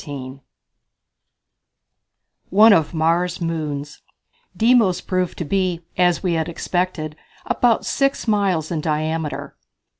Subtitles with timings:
[0.07, 0.41] On
[2.49, 4.01] One of Mars' Moons.
[4.57, 9.55] Deimos proved to be, as we had expected, about six miles in diameter.